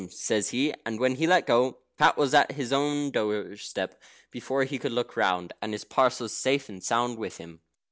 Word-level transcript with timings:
says 0.09 0.49
he, 0.49 0.73
and 0.83 0.99
when 0.99 1.13
he 1.13 1.27
let 1.27 1.45
go, 1.45 1.77
Pat 1.99 2.17
was 2.17 2.33
at 2.33 2.53
his 2.53 2.73
own 2.73 3.11
doorstep 3.11 4.01
before 4.31 4.63
he 4.63 4.79
could 4.79 4.91
look 4.91 5.15
round, 5.15 5.53
and 5.61 5.73
his 5.73 5.83
parcels 5.83 6.35
safe 6.35 6.69
and 6.69 6.83
sound 6.83 7.19
with 7.19 7.37
him. 7.37 7.59